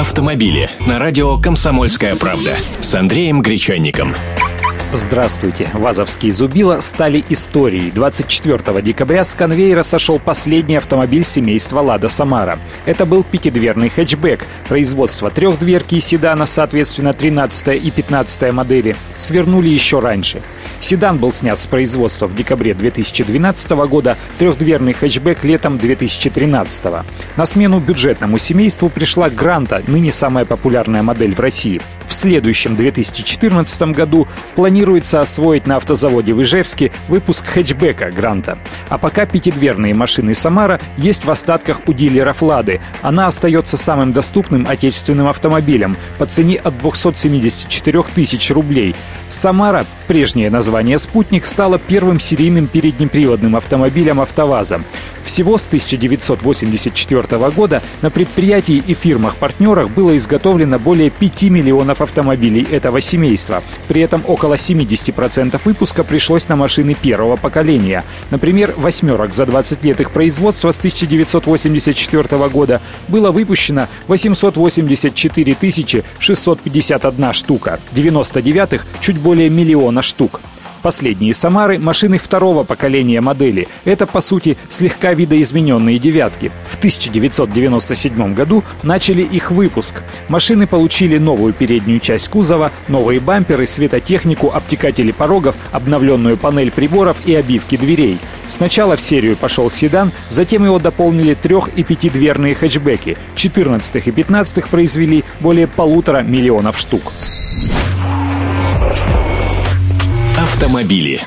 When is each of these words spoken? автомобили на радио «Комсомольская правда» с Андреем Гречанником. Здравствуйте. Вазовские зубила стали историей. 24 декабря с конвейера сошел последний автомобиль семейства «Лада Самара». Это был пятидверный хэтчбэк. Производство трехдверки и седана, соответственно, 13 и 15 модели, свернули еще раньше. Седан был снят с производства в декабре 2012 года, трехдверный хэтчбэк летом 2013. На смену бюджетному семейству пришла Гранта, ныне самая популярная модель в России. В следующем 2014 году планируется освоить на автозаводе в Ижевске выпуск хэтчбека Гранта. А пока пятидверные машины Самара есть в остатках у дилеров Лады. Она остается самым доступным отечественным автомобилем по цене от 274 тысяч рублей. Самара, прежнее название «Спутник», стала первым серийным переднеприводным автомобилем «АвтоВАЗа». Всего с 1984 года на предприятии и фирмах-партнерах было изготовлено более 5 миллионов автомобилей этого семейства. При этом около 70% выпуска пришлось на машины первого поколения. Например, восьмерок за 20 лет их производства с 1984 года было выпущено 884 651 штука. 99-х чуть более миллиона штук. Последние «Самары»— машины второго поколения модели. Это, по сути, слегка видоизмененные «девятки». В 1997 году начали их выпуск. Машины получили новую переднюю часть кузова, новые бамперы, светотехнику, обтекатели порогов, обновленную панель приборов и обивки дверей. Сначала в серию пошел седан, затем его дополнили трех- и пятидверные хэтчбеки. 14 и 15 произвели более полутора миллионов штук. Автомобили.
автомобили 0.00 0.70
на 0.86 0.98
радио 0.98 1.36
«Комсомольская 1.36 2.16
правда» 2.16 2.52
с 2.80 2.94
Андреем 2.94 3.42
Гречанником. 3.42 4.14
Здравствуйте. 4.94 5.68
Вазовские 5.74 6.32
зубила 6.32 6.80
стали 6.80 7.22
историей. 7.28 7.90
24 7.90 8.80
декабря 8.80 9.24
с 9.24 9.34
конвейера 9.34 9.82
сошел 9.82 10.18
последний 10.18 10.76
автомобиль 10.76 11.24
семейства 11.24 11.80
«Лада 11.80 12.08
Самара». 12.08 12.58
Это 12.86 13.04
был 13.04 13.22
пятидверный 13.22 13.90
хэтчбэк. 13.90 14.46
Производство 14.68 15.30
трехдверки 15.30 15.96
и 15.96 16.00
седана, 16.00 16.46
соответственно, 16.46 17.12
13 17.12 17.84
и 17.84 17.90
15 17.90 18.52
модели, 18.54 18.96
свернули 19.18 19.68
еще 19.68 20.00
раньше. 20.00 20.40
Седан 20.80 21.18
был 21.18 21.32
снят 21.32 21.60
с 21.60 21.66
производства 21.66 22.26
в 22.26 22.34
декабре 22.34 22.74
2012 22.74 23.70
года, 23.70 24.16
трехдверный 24.38 24.92
хэтчбэк 24.92 25.44
летом 25.44 25.78
2013. 25.78 26.84
На 27.36 27.46
смену 27.46 27.80
бюджетному 27.80 28.38
семейству 28.38 28.88
пришла 28.88 29.30
Гранта, 29.30 29.82
ныне 29.86 30.12
самая 30.12 30.44
популярная 30.44 31.02
модель 31.02 31.34
в 31.34 31.40
России. 31.40 31.80
В 32.10 32.12
следующем 32.12 32.74
2014 32.74 33.82
году 33.92 34.26
планируется 34.56 35.20
освоить 35.20 35.68
на 35.68 35.76
автозаводе 35.76 36.34
в 36.34 36.42
Ижевске 36.42 36.90
выпуск 37.06 37.46
хэтчбека 37.46 38.10
Гранта. 38.10 38.58
А 38.88 38.98
пока 38.98 39.26
пятидверные 39.26 39.94
машины 39.94 40.34
Самара 40.34 40.80
есть 40.96 41.24
в 41.24 41.30
остатках 41.30 41.82
у 41.86 41.92
дилеров 41.92 42.42
Лады. 42.42 42.80
Она 43.02 43.28
остается 43.28 43.76
самым 43.76 44.12
доступным 44.12 44.66
отечественным 44.68 45.28
автомобилем 45.28 45.96
по 46.18 46.26
цене 46.26 46.56
от 46.56 46.76
274 46.78 48.02
тысяч 48.12 48.50
рублей. 48.50 48.96
Самара, 49.28 49.86
прежнее 50.08 50.50
название 50.50 50.98
«Спутник», 50.98 51.46
стала 51.46 51.78
первым 51.78 52.18
серийным 52.18 52.66
переднеприводным 52.66 53.54
автомобилем 53.54 54.20
«АвтоВАЗа». 54.20 54.82
Всего 55.24 55.58
с 55.58 55.66
1984 55.66 57.50
года 57.50 57.80
на 58.02 58.10
предприятии 58.10 58.82
и 58.84 58.94
фирмах-партнерах 58.94 59.90
было 59.90 60.16
изготовлено 60.16 60.80
более 60.80 61.10
5 61.10 61.42
миллионов 61.44 61.99
автомобилей 62.00 62.66
этого 62.70 63.00
семейства. 63.00 63.62
При 63.88 64.00
этом 64.02 64.22
около 64.26 64.54
70% 64.54 65.60
выпуска 65.64 66.04
пришлось 66.04 66.48
на 66.48 66.56
машины 66.56 66.94
первого 66.94 67.36
поколения. 67.36 68.04
Например, 68.30 68.72
восьмерок 68.76 69.32
за 69.32 69.46
20 69.46 69.84
лет 69.84 70.00
их 70.00 70.10
производства 70.10 70.70
с 70.72 70.78
1984 70.78 72.48
года 72.48 72.80
было 73.08 73.30
выпущено 73.30 73.88
884 74.08 75.56
651 76.18 77.32
штука. 77.32 77.80
99-х 77.92 78.86
чуть 79.00 79.18
более 79.18 79.48
миллиона 79.48 80.02
штук. 80.02 80.40
Последние 80.82 81.34
«Самары»— 81.34 81.78
машины 81.80 82.18
второго 82.18 82.64
поколения 82.64 83.20
модели. 83.20 83.68
Это, 83.84 84.06
по 84.06 84.20
сути, 84.20 84.56
слегка 84.70 85.12
видоизмененные 85.12 85.98
«девятки». 85.98 86.50
В 86.68 86.78
1997 86.78 88.34
году 88.34 88.64
начали 88.82 89.22
их 89.22 89.50
выпуск. 89.50 90.02
Машины 90.28 90.66
получили 90.66 91.18
новую 91.18 91.52
переднюю 91.52 92.00
часть 92.00 92.28
кузова, 92.28 92.72
новые 92.88 93.20
бамперы, 93.20 93.66
светотехнику, 93.66 94.50
обтекатели 94.50 95.12
порогов, 95.12 95.54
обновленную 95.72 96.38
панель 96.38 96.70
приборов 96.70 97.18
и 97.26 97.34
обивки 97.34 97.76
дверей. 97.76 98.18
Сначала 98.48 98.96
в 98.96 99.00
серию 99.00 99.36
пошел 99.36 99.70
седан, 99.70 100.10
затем 100.30 100.64
его 100.64 100.78
дополнили 100.78 101.34
трех- 101.34 101.68
и 101.76 101.84
пятидверные 101.84 102.54
хэтчбеки. 102.54 103.18
14 103.36 104.08
и 104.08 104.10
15 104.10 104.68
произвели 104.68 105.24
более 105.40 105.66
полутора 105.66 106.22
миллионов 106.22 106.78
штук. 106.78 107.12
Автомобили. 110.60 111.26